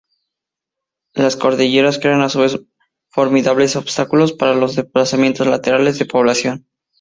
[1.13, 2.59] Las cordilleras crean a su vez
[3.11, 6.65] formidables obstáculos para los desplazamientos laterales de población.